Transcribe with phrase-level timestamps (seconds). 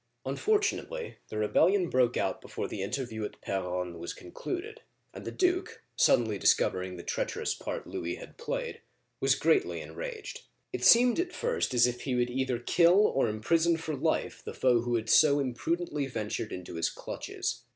[0.25, 4.81] Unfortunately, the rebellion broke out before the inter view at P6ronne was concluded,
[5.13, 8.81] and the duke, suddenly discovering the treacherous part Louis had played,
[9.19, 10.41] was greatly enraged.
[10.73, 14.55] It seemed at first as if he would either kill or imprison for life the
[14.55, 17.61] foe who had so imprudently ventured into his clutches.